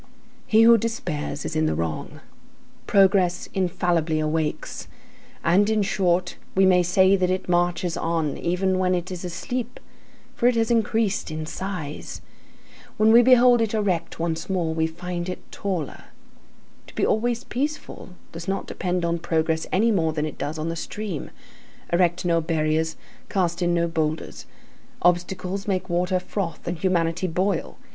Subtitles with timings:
[0.47, 2.21] He who despairs is in the wrong.
[2.87, 4.87] Progress infallibly awakes,
[5.43, 9.79] and, in short, we may say that it marches on, even when it is asleep,
[10.33, 12.19] for it has increased in size.
[12.97, 16.05] When we behold it erect once more, we find it taller.
[16.87, 20.69] To be always peaceful does not depend on progress any more than it does on
[20.69, 21.29] the stream;
[21.93, 22.95] erect no barriers,
[23.29, 24.47] cast in no boulders;
[25.03, 27.77] obstacles make water froth and humanity boil.